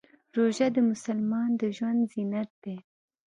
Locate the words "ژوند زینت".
1.77-2.49